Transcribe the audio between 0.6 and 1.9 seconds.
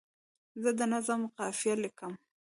زه د نظم قافیه